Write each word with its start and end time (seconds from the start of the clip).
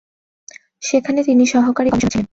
সেখানে 0.81 1.19
তিনি 1.23 1.43
সহকারী 1.53 1.89
কমিশনার 1.89 2.11
ছিলেন। 2.13 2.25